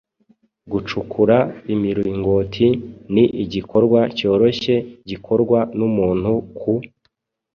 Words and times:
Gucukura 0.71 1.37
imiringoti 1.73 2.67
ni 3.13 3.25
igikorwa 3.43 3.99
cyoroshye 4.17 4.75
gikorwa 5.09 5.59
n’umuntu 5.77 6.31
ku 6.57 6.73